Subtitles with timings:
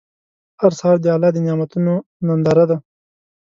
[0.61, 1.93] هر سهار د الله د نعمتونو
[2.27, 2.77] ننداره ده.